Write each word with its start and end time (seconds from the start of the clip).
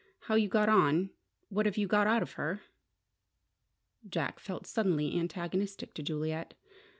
How 0.21 0.33
you 0.33 0.49
got 0.49 0.67
on 0.67 1.11
what 1.49 1.67
have 1.67 1.77
you 1.77 1.85
got 1.85 2.07
out 2.07 2.23
of 2.23 2.31
her?" 2.31 2.61
Jack 4.09 4.39
felt 4.39 4.65
suddenly 4.65 5.15
antagonistic 5.15 5.93
to 5.93 6.01
Juliet. 6.01 6.55